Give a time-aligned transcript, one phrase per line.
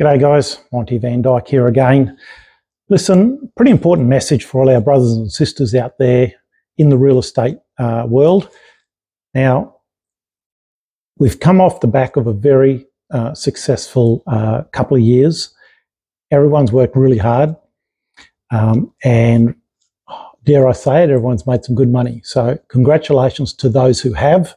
[0.00, 0.60] G'day, guys.
[0.72, 2.16] Monty Van Dyke here again.
[2.88, 6.32] Listen, pretty important message for all our brothers and sisters out there
[6.76, 8.48] in the real estate uh, world.
[9.34, 9.80] Now,
[11.18, 15.52] we've come off the back of a very uh, successful uh, couple of years.
[16.30, 17.56] Everyone's worked really hard.
[18.52, 19.56] Um, and
[20.44, 22.20] dare I say it, everyone's made some good money.
[22.22, 24.54] So, congratulations to those who have.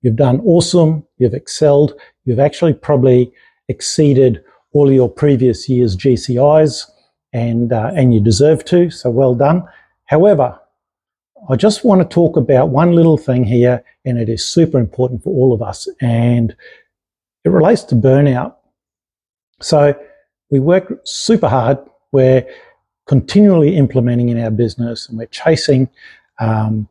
[0.00, 1.06] You've done awesome.
[1.18, 1.92] You've excelled.
[2.24, 3.30] You've actually probably
[3.68, 6.90] exceeded all your previous year's GCIs,
[7.32, 8.90] and uh, and you deserve to.
[8.90, 9.64] So well done.
[10.06, 10.58] However,
[11.48, 15.22] I just want to talk about one little thing here, and it is super important
[15.22, 16.54] for all of us, and
[17.44, 18.56] it relates to burnout.
[19.60, 19.98] So
[20.50, 21.78] we work super hard.
[22.12, 22.46] We're
[23.06, 25.88] continually implementing in our business, and we're chasing,
[26.38, 26.88] um,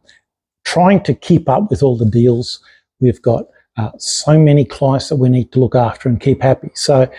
[0.66, 2.60] trying to keep up with all the deals.
[3.00, 3.46] We've got
[3.78, 6.72] uh, so many clients that we need to look after and keep happy.
[6.74, 7.10] So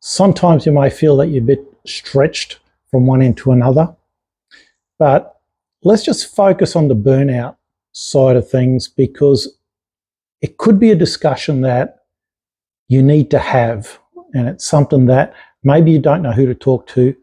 [0.00, 2.58] sometimes you may feel that you're a bit stretched
[2.90, 3.94] from one end to another.
[4.98, 5.40] But
[5.82, 7.56] let's just focus on the burnout
[7.92, 9.58] side of things because
[10.40, 12.04] it could be a discussion that
[12.88, 13.98] you need to have.
[14.34, 17.14] And it's something that maybe you don't know who to talk to.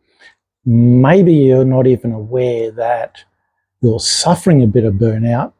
[0.65, 3.23] Maybe you're not even aware that
[3.81, 5.53] you're suffering a bit of burnout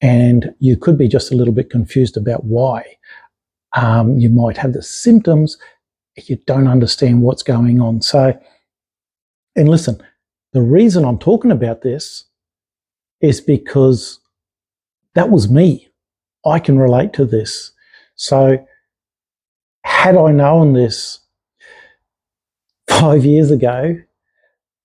[0.00, 2.84] and you could be just a little bit confused about why.
[3.76, 5.56] Um, you might have the symptoms,
[6.16, 8.02] you don't understand what's going on.
[8.02, 8.38] So,
[9.56, 10.00] and listen,
[10.52, 12.24] the reason I'm talking about this
[13.20, 14.20] is because
[15.14, 15.88] that was me.
[16.46, 17.72] I can relate to this.
[18.16, 18.64] So,
[19.84, 21.20] had I known this
[22.88, 23.96] five years ago,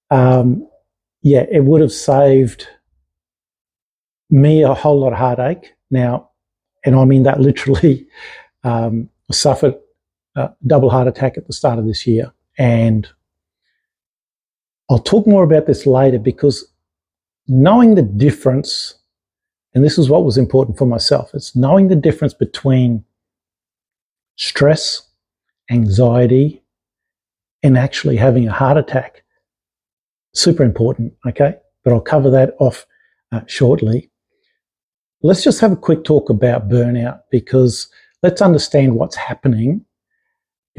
[0.09, 0.67] um,
[1.21, 2.67] yeah, it would have saved
[4.29, 5.73] me a whole lot of heartache.
[5.91, 6.31] Now,
[6.85, 8.07] and I mean that literally,
[8.63, 9.75] um, suffered
[10.39, 12.31] a double heart attack at the start of this year.
[12.57, 13.07] And
[14.89, 16.71] I'll talk more about this later because
[17.47, 18.95] knowing the difference,
[19.73, 23.03] and this is what was important for myself, it's knowing the difference between
[24.35, 25.01] stress,
[25.69, 26.63] anxiety,
[27.61, 29.23] and actually having a heart attack.
[30.33, 31.55] Super important, okay?
[31.83, 32.85] But I'll cover that off
[33.31, 34.09] uh, shortly.
[35.21, 37.89] Let's just have a quick talk about burnout because
[38.23, 39.85] let's understand what's happening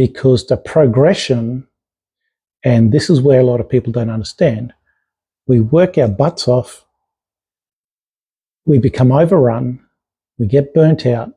[0.00, 1.68] because the progression,
[2.64, 4.72] and this is where a lot of people don't understand,
[5.46, 6.86] we work our butts off,
[8.64, 9.78] we become overrun,
[10.38, 11.34] we get burnt out.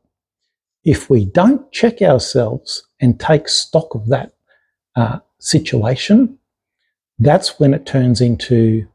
[0.85, 4.31] If we don't check ourselves and take stock of that
[4.95, 6.39] uh, situation,
[7.19, 8.87] that's when it turns into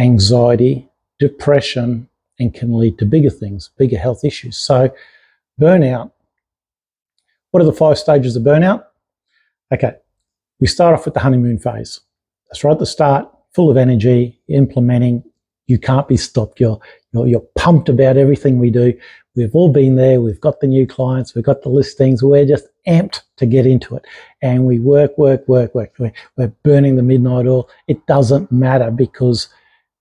[0.00, 0.90] anxiety,
[1.20, 2.08] depression,
[2.40, 4.56] and can lead to bigger things, bigger health issues.
[4.56, 4.92] So,
[5.60, 6.10] burnout.
[7.54, 8.84] What are the five stages of burnout?
[9.72, 9.92] Okay,
[10.58, 12.00] we start off with the honeymoon phase.
[12.48, 15.22] That's right at the start, full of energy, implementing.
[15.68, 16.58] You can't be stopped.
[16.58, 16.80] You're,
[17.12, 18.92] you're, you're pumped about everything we do.
[19.36, 20.20] We've all been there.
[20.20, 21.36] We've got the new clients.
[21.36, 22.24] We've got the listings.
[22.24, 24.04] We're just amped to get into it.
[24.42, 25.94] And we work, work, work, work.
[26.36, 27.70] We're burning the midnight oil.
[27.86, 29.48] It doesn't matter because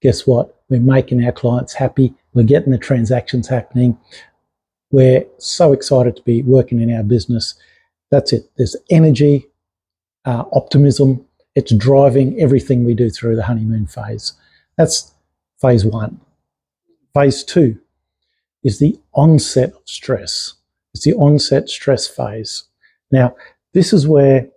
[0.02, 0.64] guess what?
[0.70, 2.16] We're making our clients happy.
[2.34, 3.96] We're getting the transactions happening.
[4.94, 7.56] We're so excited to be working in our business.
[8.12, 8.48] That's it.
[8.58, 9.48] There's energy,
[10.24, 11.26] uh, optimism.
[11.56, 14.34] It's driving everything we do through the honeymoon phase.
[14.78, 15.12] That's
[15.60, 16.22] phase one.
[17.16, 17.80] Phase two
[18.64, 20.54] is the onset of stress.
[20.94, 22.66] It's the onset stress phase.
[23.12, 23.36] Now,
[23.74, 24.48] this is where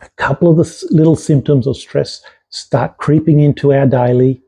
[0.00, 4.42] a couple of the little symptoms of stress start creeping into our daily.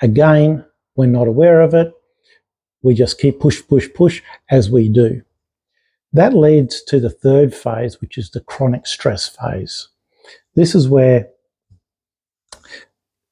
[0.00, 0.64] Again,
[0.96, 1.92] we're not aware of it.
[2.82, 5.22] We just keep push, push, push as we do.
[6.12, 9.88] That leads to the third phase, which is the chronic stress phase.
[10.54, 11.28] This is where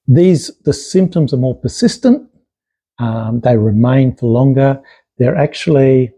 [0.07, 2.29] these the symptoms are more persistent.
[2.99, 4.83] Um, they remain for longer.
[5.19, 6.13] They're actually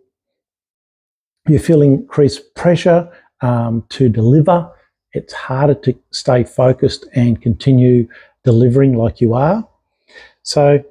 [1.49, 3.09] you feel increased pressure
[3.41, 4.69] um, to deliver.
[5.13, 8.09] It's harder to stay focused and continue
[8.45, 9.67] delivering like you are.
[10.43, 10.85] So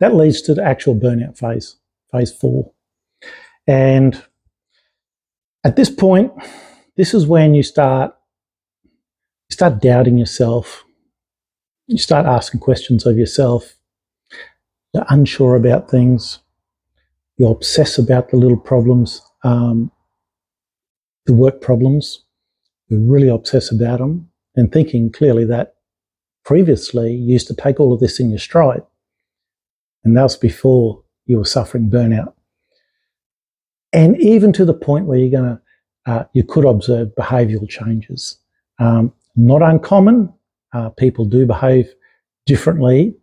[0.00, 1.76] that leads to the actual burnout phase,
[2.10, 2.72] phase four.
[3.66, 4.22] And
[5.64, 6.32] at this point,
[6.96, 8.14] this is when you start
[8.84, 10.84] you start doubting yourself.
[11.86, 13.74] You start asking questions of yourself.
[14.94, 16.38] You're unsure about things.
[17.36, 19.90] You obsess about the little problems, um,
[21.26, 22.24] the work problems.
[22.88, 25.74] You really obsess about them and thinking clearly that
[26.44, 28.82] previously you used to take all of this in your stride.
[30.04, 32.32] And that was before you were suffering burnout.
[33.92, 35.60] And even to the point where you're going to
[36.06, 38.38] uh, you could observe behavioural changes.
[38.78, 40.32] Um, not uncommon.
[40.72, 41.92] Uh, people do behave
[42.46, 43.14] differently,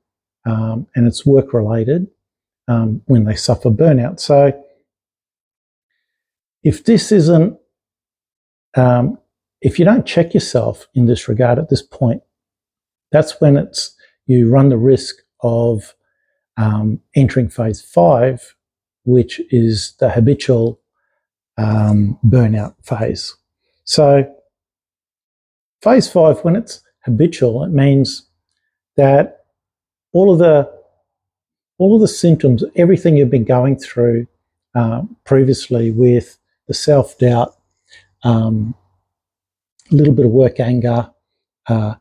[0.46, 2.08] um, and it's work related
[2.68, 4.20] um, when they suffer burnout.
[4.20, 4.52] So,
[6.64, 7.58] if this isn't,
[8.76, 9.18] um,
[9.62, 12.22] if you don't check yourself in this regard at this point,
[13.12, 13.96] that's when it's
[14.28, 15.96] you run the risk of
[16.58, 18.56] um, entering phase five,
[19.06, 20.80] which is the habitual
[21.58, 23.36] um, burnout phase.
[23.84, 24.32] So,
[25.82, 28.28] phase five, when it's habitual, it means
[28.96, 29.46] that
[30.12, 30.78] all of the
[31.80, 34.26] all of the symptoms, everything you've been going through
[34.74, 36.38] uh, previously with
[36.68, 37.56] the self doubt,
[38.24, 38.74] um,
[39.92, 41.10] a little bit of work anger,
[41.68, 41.96] uh,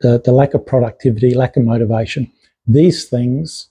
[0.00, 2.30] the, the lack of productivity, lack of motivation,
[2.66, 3.68] these things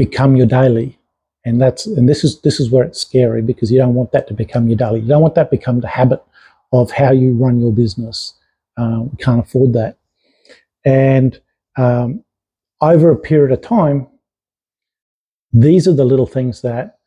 [0.00, 0.98] become your daily.
[1.44, 4.26] And that's and this is this is where it's scary because you don't want that
[4.28, 5.00] to become your daily.
[5.00, 6.22] You don't want that to become the habit
[6.72, 8.34] of how you run your business.
[8.78, 9.98] Um, we can't afford that.
[10.86, 11.38] And
[11.76, 12.24] um,
[12.80, 14.06] over a period of time,
[15.52, 16.98] these are the little things that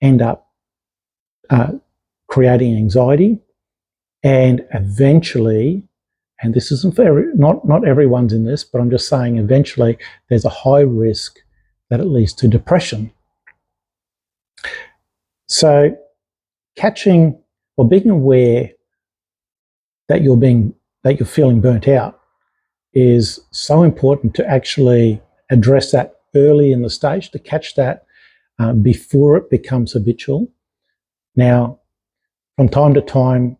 [0.00, 0.48] end up
[1.50, 1.72] uh,
[2.28, 3.40] creating anxiety,
[4.22, 5.82] and eventually,
[6.40, 9.98] and this isn't for not not everyone's in this, but I'm just saying eventually
[10.28, 11.38] there's a high risk
[11.90, 13.12] that it leads to depression.
[15.46, 15.96] So,
[16.76, 17.40] catching
[17.76, 18.70] or being aware
[20.08, 20.74] that you're being
[21.04, 22.20] that you're feeling burnt out
[22.92, 28.04] is so important to actually address that early in the stage to catch that
[28.58, 30.50] uh, before it becomes habitual.
[31.36, 31.78] Now,
[32.56, 33.56] from time to time,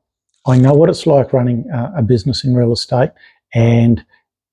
[0.46, 3.10] I know what it's like running uh, a business in real estate,
[3.54, 4.04] and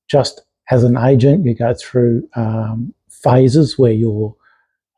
[0.10, 2.94] just as an agent, you go through um,
[3.24, 4.36] phases where you're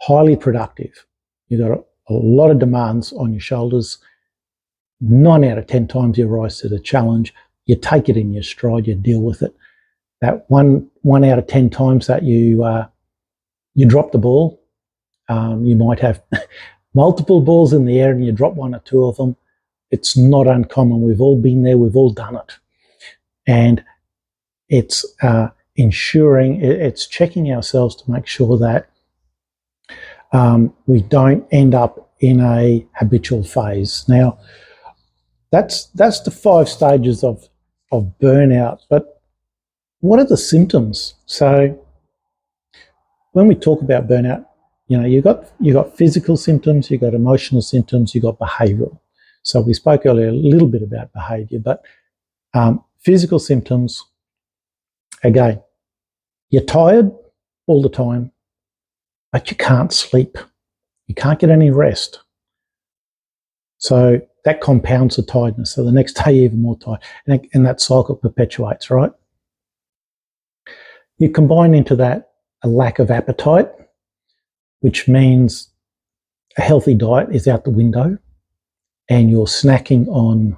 [0.02, 1.06] highly productive.
[1.48, 3.98] You've got a, a lot of demands on your shoulders.
[5.00, 7.34] Nine out of 10 times you rise to the challenge.
[7.66, 9.56] You take it in your stride, you deal with it.
[10.22, 12.88] That one, one out of 10 times that you, uh,
[13.76, 14.62] you drop the ball,
[15.30, 16.22] um, you might have
[16.94, 19.36] multiple balls in the air and you drop one or two of them.
[19.92, 21.02] It's not uncommon.
[21.02, 21.78] We've all been there.
[21.78, 22.58] We've all done it.
[23.46, 23.84] And
[24.70, 28.90] it's, uh, ensuring it's checking ourselves to make sure that
[30.34, 34.06] um, we don't end up in a habitual phase.
[34.08, 34.40] Now,
[35.52, 37.48] that's that's the five stages of
[37.92, 38.82] of burnout.
[38.90, 39.22] But
[40.02, 41.16] what are the symptoms?
[41.26, 41.80] So,
[43.32, 44.46] when we talk about burnout,
[44.88, 49.00] you know, you got you got physical symptoms, you got emotional symptoms, you got behavioural.
[49.44, 51.82] So we spoke earlier a little bit about behaviour, but
[52.54, 54.04] um, physical symptoms.
[55.24, 55.62] Again,
[56.50, 57.12] you're tired
[57.68, 58.32] all the time,
[59.32, 60.38] but you can't sleep.
[61.08, 62.20] You can't get any rest.
[63.78, 65.74] So that compounds the tiredness.
[65.74, 67.00] So the next day, you're even more tired.
[67.26, 69.12] And, and that cycle perpetuates, right?
[71.18, 72.32] You combine into that
[72.64, 73.70] a lack of appetite,
[74.80, 75.70] which means
[76.58, 78.18] a healthy diet is out the window
[79.10, 80.58] and you're snacking on,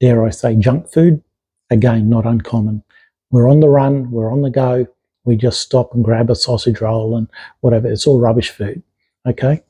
[0.00, 1.22] dare I say, junk food.
[1.70, 2.82] Again, not uncommon.
[3.30, 4.86] We're on the run, we're on the go,
[5.24, 7.28] we just stop and grab a sausage roll and
[7.60, 7.90] whatever.
[7.90, 8.82] It's all rubbish food.
[9.26, 9.62] Okay.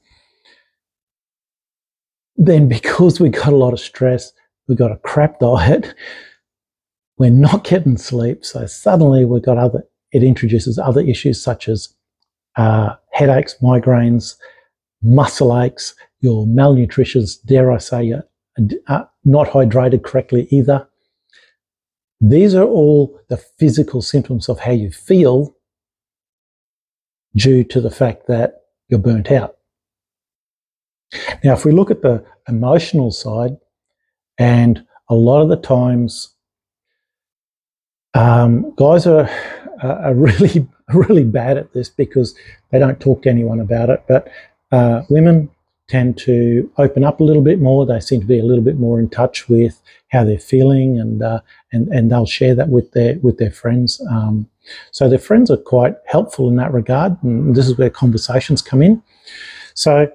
[2.36, 4.32] Then, because we got a lot of stress,
[4.68, 5.94] we got a crap diet,
[7.18, 8.44] we're not getting sleep.
[8.44, 11.92] So suddenly we've got other, it introduces other issues such as
[12.56, 14.36] uh, headaches, migraines,
[15.02, 18.24] muscle aches, you're malnutritious, dare I say, you're
[18.88, 20.87] uh, not hydrated correctly either.
[22.20, 25.56] These are all the physical symptoms of how you feel
[27.36, 29.56] due to the fact that you're burnt out.
[31.44, 33.56] Now, if we look at the emotional side,
[34.38, 36.34] and a lot of the times,
[38.14, 39.28] um, guys are,
[39.82, 42.34] are really, really bad at this because
[42.70, 44.04] they don't talk to anyone about it.
[44.08, 44.28] But
[44.72, 45.50] uh, women
[45.88, 47.86] tend to open up a little bit more.
[47.86, 51.22] They seem to be a little bit more in touch with how they're feeling, and
[51.22, 51.40] uh,
[51.72, 54.00] and and they'll share that with their with their friends.
[54.10, 54.48] Um,
[54.92, 58.82] so their friends are quite helpful in that regard, and this is where conversations come
[58.82, 59.02] in.
[59.74, 60.10] So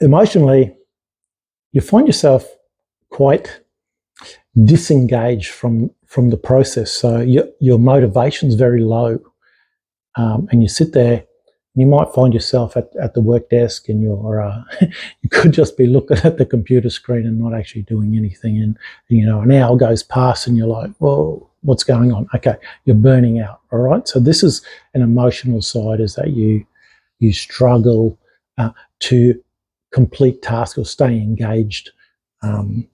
[0.00, 0.74] emotionally,
[1.72, 2.46] you find yourself
[3.10, 3.60] quite
[4.64, 6.90] disengaged from from the process.
[6.90, 9.18] So your your motivation's very low,
[10.16, 11.24] um, and you sit there
[11.74, 15.76] you might find yourself at, at the work desk and you're uh, you could just
[15.76, 18.58] be looking at the computer screen and not actually doing anything.
[18.58, 18.78] And
[19.08, 22.28] you know an hour goes past and you're like well what's going on?
[22.34, 23.60] Okay you're burning out.
[23.72, 24.06] All right?
[24.06, 24.62] So this is
[24.94, 26.64] an emotional side is that you
[27.18, 28.18] you struggle
[28.58, 29.42] uh, to
[29.92, 31.90] complete tasks or stay engaged.
[32.42, 32.86] Um,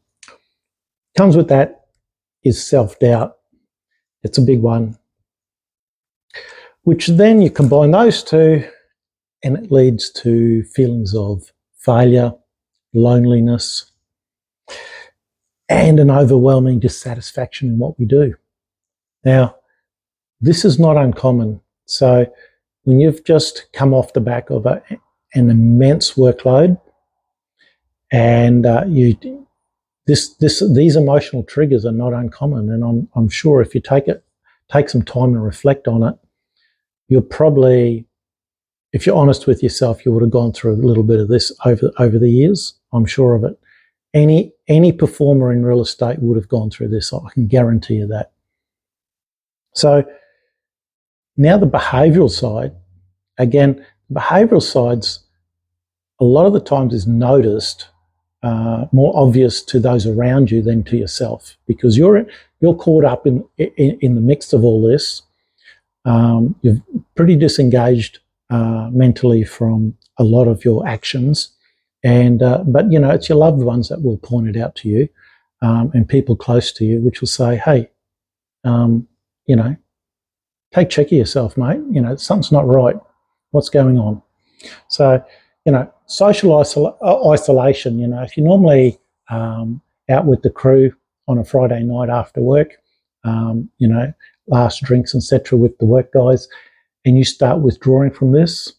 [1.17, 1.87] comes with that
[2.45, 3.39] is self doubt.
[4.23, 4.99] It's a big one.
[6.83, 8.67] Which then you combine those two,
[9.45, 12.33] and it leads to feelings of failure,
[12.95, 13.93] loneliness,
[15.69, 18.35] and an overwhelming dissatisfaction in what we do.
[19.25, 19.57] Now,
[20.41, 21.61] this is not uncommon.
[21.85, 22.33] So,
[22.85, 24.83] when you've just come off the back of a,
[25.35, 26.81] an immense workload,
[28.11, 29.17] and uh, you
[30.07, 34.09] this this these emotional triggers are not uncommon, and I'm I'm sure if you take
[34.09, 34.25] it
[34.71, 36.19] take some time and reflect on it,
[37.11, 38.07] you'll probably,
[38.95, 41.53] if you're honest with yourself, you would have gone through a little bit of this
[41.67, 42.75] over over the years.
[42.95, 43.61] I'm sure of it.
[44.15, 47.13] Any any performer in real estate would have gone through this.
[47.13, 48.33] I can guarantee you that.
[49.75, 50.05] So
[51.37, 52.73] now the behavioural side,
[53.39, 55.21] again, behavioural sides,
[56.21, 57.89] a lot of the times is noticed
[58.43, 62.25] uh, more obvious to those around you than to yourself because you're
[62.61, 65.23] you're caught up in in, in the mix of all this.
[66.05, 66.81] Um, you're
[67.15, 71.51] pretty disengaged uh, mentally from a lot of your actions,
[72.03, 74.89] and uh, but you know it's your loved ones that will point it out to
[74.89, 75.09] you,
[75.63, 77.91] um, and people close to you, which will say, "Hey,
[78.65, 79.07] um,
[79.47, 79.77] you know,
[80.73, 81.81] take check of yourself, mate.
[81.91, 82.97] You know something's not right.
[83.51, 84.23] What's going on?"
[84.89, 85.23] So
[85.65, 87.99] you know, social isol- uh, isolation.
[87.99, 90.93] You know, if you're normally um, out with the crew
[91.29, 92.77] on a Friday night after work,
[93.25, 94.13] um, you know,
[94.51, 96.49] last drinks, etc., with the work guys,
[97.05, 98.75] and you start withdrawing from this,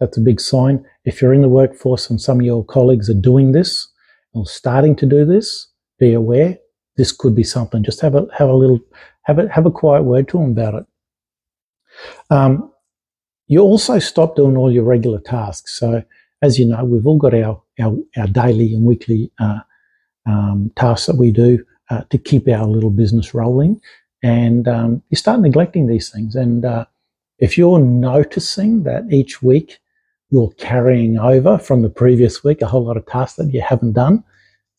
[0.00, 0.84] that's a big sign.
[1.04, 3.88] If you're in the workforce and some of your colleagues are doing this
[4.32, 6.58] or starting to do this, be aware.
[6.96, 7.82] This could be something.
[7.82, 8.80] Just have a have a little
[9.22, 10.86] have a have a quiet word to them about it.
[12.30, 12.72] Um,
[13.46, 15.78] you also stop doing all your regular tasks.
[15.78, 16.02] So
[16.42, 19.60] as you know, we've all got our, our, our daily and weekly uh,
[20.26, 23.80] um, tasks that we do uh, to keep our little business rolling.
[24.22, 26.34] And um, you start neglecting these things.
[26.34, 26.86] And uh,
[27.38, 29.78] if you're noticing that each week
[30.30, 33.92] you're carrying over from the previous week a whole lot of tasks that you haven't
[33.92, 34.24] done,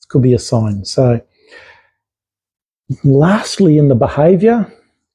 [0.02, 0.86] it could be a sign.
[0.86, 1.22] So,
[3.04, 4.72] lastly, in the behavior,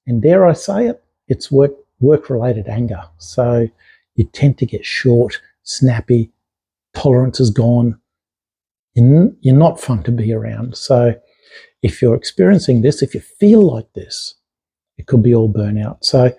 [0.06, 3.02] and dare I say it, it's work work related anger.
[3.18, 3.68] So,
[4.16, 6.30] you tend to get short, snappy,
[6.94, 7.98] tolerance is gone.
[8.94, 10.76] You're not fun to be around.
[10.76, 11.14] So
[11.84, 14.34] if you're experiencing this, if you feel like this,
[14.96, 15.98] it could be all burnout.
[16.00, 16.34] So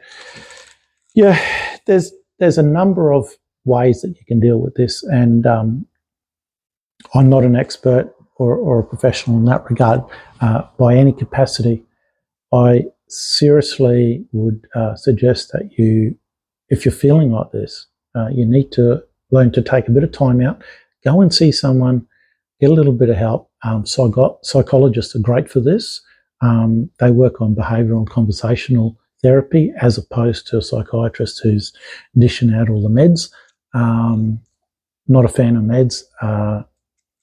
[1.13, 1.39] yeah,
[1.85, 3.29] there's there's a number of
[3.63, 5.85] ways that you can deal with this, and um,
[7.13, 10.01] I'm not an expert or, or, a professional in that regard
[10.41, 11.83] uh, by any capacity.
[12.51, 16.17] I seriously would uh, suggest that you,
[16.67, 20.11] if you're feeling like this, uh, you need to learn to take a bit of
[20.11, 20.61] time out,
[21.05, 22.05] go and see someone,
[22.59, 23.49] get a little bit of help.
[23.65, 26.01] Um, psychologists are great for this.
[26.41, 31.73] Um, they work on behavioural and conversational therapy as opposed to a psychiatrist who's
[32.17, 33.31] dishing out all the meds.
[33.73, 34.39] Um,
[35.07, 36.63] not a fan of meds, uh,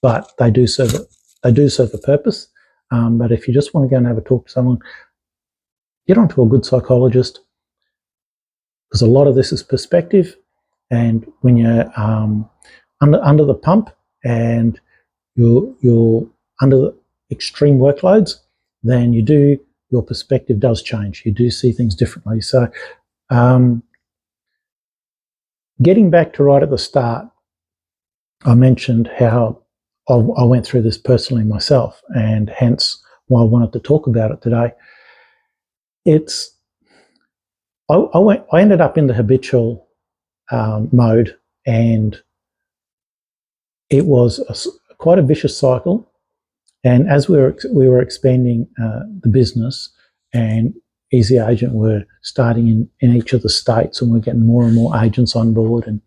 [0.01, 0.99] but they do serve a,
[1.43, 2.47] they do serve a purpose.
[2.91, 4.79] Um, but if you just want to go and have a talk to someone,
[6.07, 7.39] get onto a good psychologist
[8.89, 10.35] because a lot of this is perspective
[10.91, 12.49] and when you're um,
[13.01, 13.89] under under the pump
[14.23, 14.79] and
[15.35, 16.29] you're you're
[16.63, 16.93] under
[17.29, 18.35] extreme workloads,
[18.83, 21.21] then you do your perspective does change.
[21.23, 22.41] You do see things differently.
[22.41, 22.67] So,
[23.29, 23.83] um,
[25.81, 27.27] getting back to right at the start,
[28.43, 29.61] I mentioned how
[30.09, 34.31] I, I went through this personally myself, and hence why I wanted to talk about
[34.31, 34.71] it today.
[36.05, 36.57] It's
[37.89, 39.87] I, I, went, I ended up in the habitual
[40.51, 42.19] um, mode, and
[43.89, 46.09] it was a, quite a vicious cycle.
[46.83, 49.89] And as we were we were expanding uh, the business,
[50.33, 50.73] and
[51.11, 54.75] Easy Agent were starting in, in each of the states, and we're getting more and
[54.75, 55.87] more agents on board.
[55.87, 56.01] And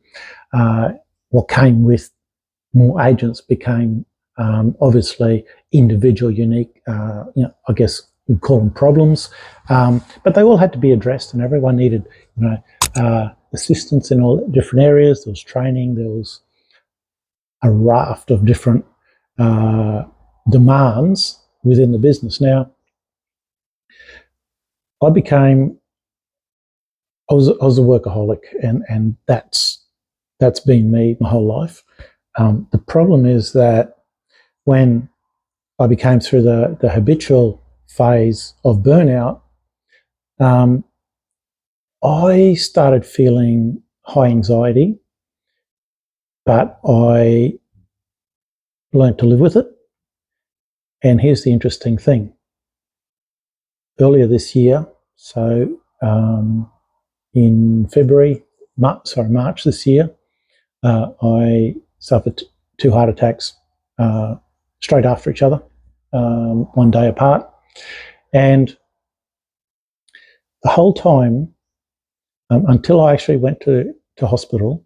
[0.53, 0.91] uh,
[1.31, 2.11] what came with
[2.75, 4.05] more agents became
[4.37, 6.83] um, obviously individual, unique.
[6.87, 9.31] Uh, you know, I guess we call them problems,
[9.69, 12.07] um, but they all had to be addressed, and everyone needed,
[12.37, 12.65] you know,
[12.97, 15.25] uh, assistance in all different areas.
[15.25, 15.95] There was training.
[15.95, 16.41] There was
[17.63, 18.85] a raft of different
[19.39, 20.05] uh,
[20.49, 22.41] demands within the business.
[22.41, 22.71] Now,
[25.03, 25.79] I became
[27.31, 29.85] I was I was a workaholic, and and that's
[30.39, 31.83] that's been me my whole life.
[32.39, 33.97] Um, the problem is that
[34.65, 35.09] when
[35.79, 39.41] I became through the the habitual phase of burnout,
[40.41, 40.85] um,
[42.05, 44.99] I started feeling high anxiety,
[46.45, 47.55] but I
[48.93, 49.76] learned to live with it.
[51.07, 52.33] And here's the interesting thing.
[54.01, 54.85] Earlier this year,
[55.15, 56.69] so um,
[57.33, 58.43] in February,
[58.77, 60.11] March, sorry, March this year,
[60.83, 62.43] uh, I suffered
[62.79, 63.55] two heart attacks
[64.01, 64.35] uh,
[64.81, 65.63] straight after each other,
[66.13, 67.49] um, one day apart.
[68.33, 68.77] And
[70.65, 71.55] the whole time,
[72.51, 74.85] um, until I actually went to, to hospital,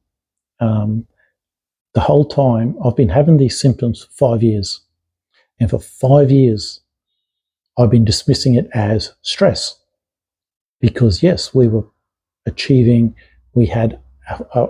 [0.61, 1.07] um,
[1.95, 4.83] the whole time I've been having these symptoms for five years.
[5.61, 6.81] And for five years,
[7.79, 9.79] I've been dismissing it as stress.
[10.81, 11.85] Because, yes, we were
[12.47, 13.14] achieving,
[13.55, 14.00] we had
[14.31, 14.69] a, a,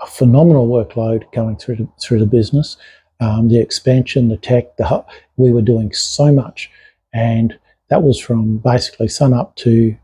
[0.00, 2.76] a phenomenal workload going through the, through the business.
[3.22, 5.04] Um, the expansion, the tech, the
[5.36, 6.70] we were doing so much,
[7.12, 7.58] and
[7.90, 9.94] that was from basically sun up to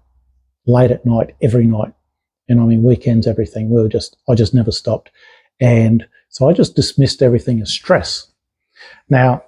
[0.66, 1.95] late at night every night,
[2.47, 3.71] and I mean weekends, everything.
[3.71, 5.11] We were just I just never stopped,
[5.61, 8.31] and so I just dismissed everything as stress.
[9.09, 9.43] Now,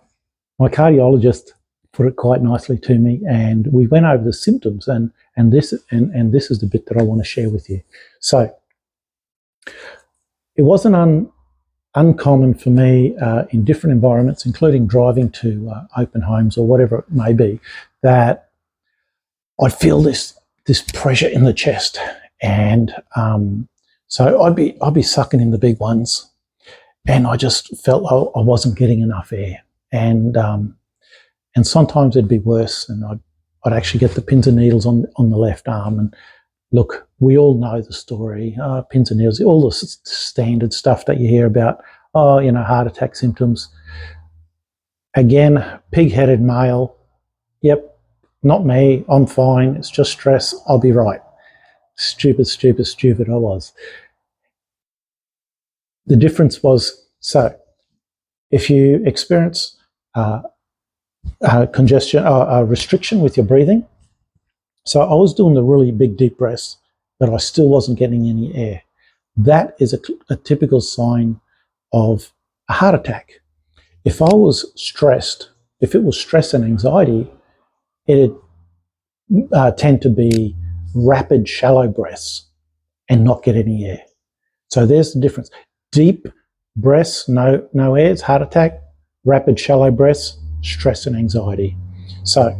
[0.58, 1.52] my cardiologist
[1.92, 5.72] put it quite nicely to me, and we went over the symptoms, and and this
[5.90, 7.82] and and this is the bit that I want to share with you.
[8.20, 8.54] So
[10.56, 11.30] it wasn't un,
[11.94, 16.98] uncommon for me uh, in different environments, including driving to uh, open homes or whatever
[16.98, 17.60] it may be,
[18.02, 18.50] that
[19.60, 21.98] I'd feel this this pressure in the chest,
[22.42, 23.68] and um,
[24.06, 26.30] so I'd be I'd be sucking in the big ones,
[27.06, 29.62] and I just felt I, I wasn't getting enough air,
[29.92, 30.76] and um,
[31.56, 33.20] and sometimes it'd be worse, and I'd
[33.64, 36.14] I'd actually get the pins and needles on on the left arm, and
[36.72, 41.06] look, we all know the story, uh, pins and needles, all the s- standard stuff
[41.06, 41.82] that you hear about.
[42.14, 43.68] Oh, you know, heart attack symptoms.
[45.14, 46.96] Again, pig-headed male.
[47.62, 47.98] Yep,
[48.42, 49.04] not me.
[49.08, 49.76] I'm fine.
[49.76, 50.54] It's just stress.
[50.68, 51.20] I'll be right.
[51.96, 53.28] Stupid, stupid, stupid.
[53.28, 53.72] I was.
[56.06, 57.54] The difference was so
[58.50, 59.76] if you experience
[60.14, 60.42] uh,
[61.42, 63.86] uh, congestion, uh, uh, restriction with your breathing.
[64.84, 66.76] So I was doing the really big deep breaths,
[67.20, 68.82] but I still wasn't getting any air.
[69.36, 69.98] That is a,
[70.30, 71.40] a typical sign
[71.92, 72.32] of
[72.68, 73.40] a heart attack.
[74.04, 77.30] If I was stressed, if it was stress and anxiety,
[78.06, 78.34] it'd
[79.52, 80.56] uh, tend to be
[80.94, 82.46] rapid, shallow breaths
[83.08, 84.00] and not get any air.
[84.68, 85.50] So there's the difference.
[85.92, 86.28] Deep
[86.76, 88.80] breaths, no, no air, it's heart attack.
[89.28, 91.76] Rapid, shallow breaths, stress and anxiety.
[92.24, 92.58] So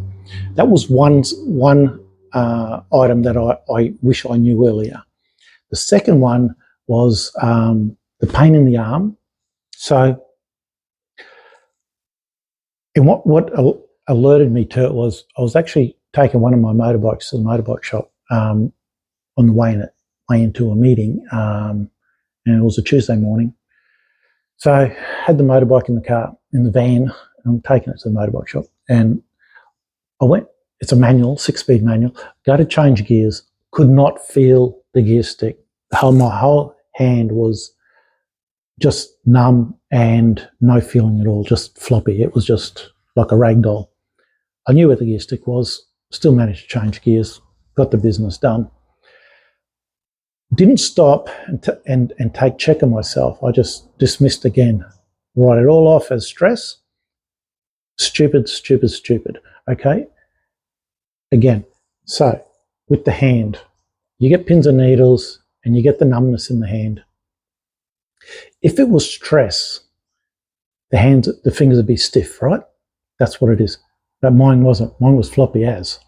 [0.55, 1.99] that was one, one
[2.35, 5.03] uh, item that I, I, wish I knew earlier.
[5.71, 6.55] The second one
[6.87, 9.17] was um, the pain in the arm.
[9.77, 10.23] So,
[12.95, 13.51] and what, what
[14.07, 17.45] alerted me to it was I was actually taking one of my motorbikes to the
[17.45, 18.73] motorbike shop um,
[19.39, 19.95] on the way, in it,
[20.29, 21.91] way into a meeting, um,
[22.45, 23.55] and it was a Tuesday morning.
[24.59, 27.13] So I had the motorbike in the car, in the van,
[27.47, 28.65] I'm taking it to the motorbike shop.
[28.89, 29.23] And
[30.21, 30.47] I went,
[30.81, 35.23] it's a manual, six speed manual, go to change gears, could not feel the gear
[35.23, 35.59] stick.
[35.95, 37.73] Whole, my whole hand was
[38.81, 42.23] just numb and no feeling at all, just floppy.
[42.23, 43.93] It was just like a rag doll.
[44.67, 47.41] I knew where the gear stick was, still managed to change gears,
[47.77, 48.69] got the business done.
[50.55, 53.43] Didn't stop and, t- and, and take check of myself.
[53.45, 54.85] I just dismissed again,
[55.37, 56.79] write it all off as stress,
[57.99, 59.41] Stupid, stupid, stupid.
[59.69, 60.07] Okay?
[61.33, 61.65] Again,
[62.05, 62.43] so
[62.89, 63.61] with the hand,
[64.19, 67.03] you get pins and needles and you get the numbness in the hand.
[68.63, 69.81] If it was stress,
[70.91, 72.63] the hands, the fingers would be stiff, right?
[73.19, 73.79] That's what it is.
[74.21, 74.99] But mine wasn't.
[75.01, 75.99] Mine was floppy as.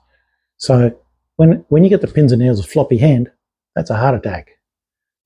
[0.57, 0.97] So
[1.37, 3.31] when, when you get the pins and needles, a floppy hand,
[3.75, 4.51] that's a heart attack.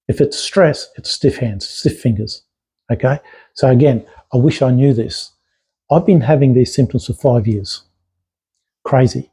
[0.08, 2.42] If it's stress, it's stiff hands, stiff fingers.
[2.92, 3.18] Okay?
[3.54, 5.32] So again, I wish I knew this.
[5.90, 7.84] I've been having these symptoms for five years.
[8.84, 9.30] Crazy.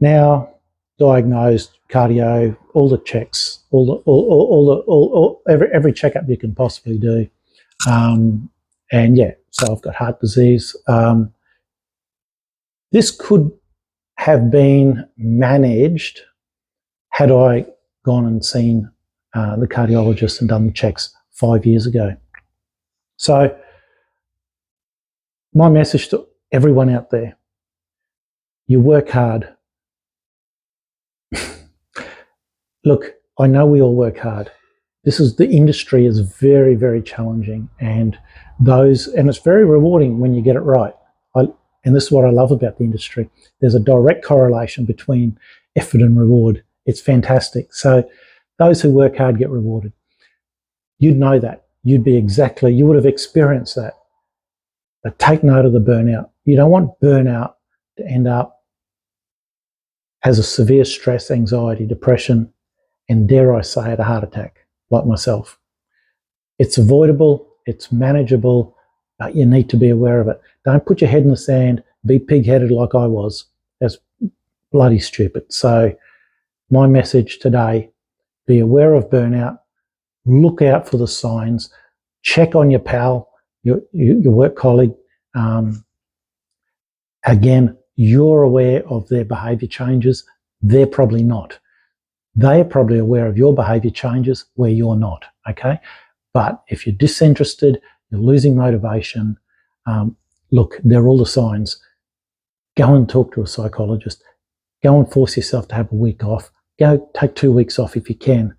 [0.00, 0.52] Now,
[0.98, 5.92] diagnosed cardio, all the checks, all the all, all, all the all, all, every every
[5.92, 7.28] checkup you can possibly do,
[7.88, 8.50] um,
[8.90, 10.76] and yeah, so I've got heart disease.
[10.86, 11.32] Um,
[12.92, 13.50] this could
[14.16, 16.20] have been managed
[17.10, 17.66] had I
[18.04, 18.90] gone and seen
[19.34, 22.16] uh, the cardiologist and done the checks five years ago.
[23.16, 23.56] So
[25.54, 27.36] my message to everyone out there
[28.66, 29.54] you work hard.
[32.84, 34.50] Look, I know we all work hard.
[35.04, 38.16] This is the industry is very, very challenging, and
[38.60, 40.94] those and it's very rewarding when you get it right.
[41.34, 41.48] I,
[41.84, 43.28] and this is what I love about the industry.
[43.60, 45.38] There's a direct correlation between
[45.74, 46.62] effort and reward.
[46.86, 47.72] It's fantastic.
[47.74, 48.08] So
[48.58, 49.92] those who work hard get rewarded.
[50.98, 51.64] You'd know that.
[51.84, 53.94] You'd be exactly, you would have experienced that
[55.02, 56.30] but take note of the burnout.
[56.44, 57.54] you don't want burnout
[57.96, 58.62] to end up
[60.24, 62.52] as a severe stress, anxiety, depression,
[63.08, 65.58] and dare I say it, a heart attack, like myself.
[66.58, 68.76] It's avoidable, it's manageable,
[69.18, 70.40] but you need to be aware of it.
[70.64, 73.46] Don't put your head in the sand, be pig headed like I was.
[73.80, 73.98] That's
[74.70, 75.52] bloody stupid.
[75.52, 75.92] So,
[76.70, 77.90] my message today
[78.46, 79.58] be aware of burnout,
[80.24, 81.70] look out for the signs,
[82.22, 83.28] check on your pal,
[83.62, 84.94] your, your work colleague.
[85.34, 85.84] Um,
[87.24, 90.24] again, you're aware of their behavior changes.
[90.60, 91.58] They're probably not.
[92.34, 95.24] They're probably aware of your behavior changes where you're not.
[95.48, 95.78] Okay.
[96.32, 99.36] But if you're disinterested, you're losing motivation,
[99.86, 100.16] um,
[100.50, 101.80] look, they're all the signs.
[102.76, 104.22] Go and talk to a psychologist.
[104.82, 106.50] Go and force yourself to have a week off.
[106.78, 108.54] Go take two weeks off if you can.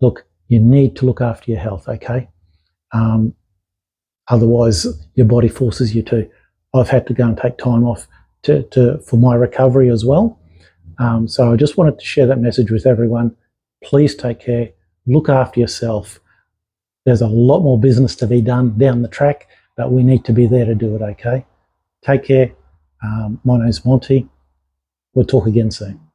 [0.00, 2.28] Look, you need to look after your health, okay?
[2.92, 3.34] Um,
[4.28, 6.28] otherwise, your body forces you to.
[6.74, 8.06] I've had to go and take time off
[8.42, 10.38] to, to for my recovery as well.
[10.98, 13.36] Um, so I just wanted to share that message with everyone.
[13.84, 14.70] Please take care.
[15.06, 16.18] Look after yourself.
[17.04, 20.32] There's a lot more business to be done down the track, but we need to
[20.32, 21.46] be there to do it, okay?
[22.04, 22.52] Take care.
[23.02, 24.28] Um, my name's Monty.
[25.18, 26.07] We'll talk again soon.